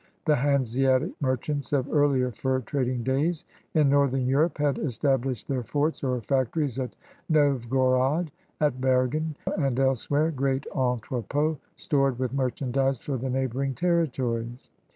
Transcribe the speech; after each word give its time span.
The 0.25 0.37
Hanseatic 0.37 1.11
merchants 1.21 1.71
of 1.71 1.87
earlier 1.93 2.31
fur 2.31 2.61
trading 2.61 3.03
days 3.03 3.45
in 3.75 3.87
Northern 3.87 4.25
Europe 4.25 4.57
had 4.57 4.79
established 4.79 5.47
their 5.47 5.61
forts 5.61 6.03
or 6.03 6.19
factories 6.21 6.79
at 6.79 6.95
Novgorod, 7.29 8.31
at 8.59 8.81
Bergen, 8.81 9.35
and 9.55 9.79
elsewhere, 9.79 10.31
great 10.31 10.65
entrepSts 10.73 11.59
stored 11.75 12.17
with 12.17 12.33
merchandise 12.33 12.97
for 12.97 13.15
the 13.15 13.29
neighboring 13.29 13.75
territories. 13.75 14.71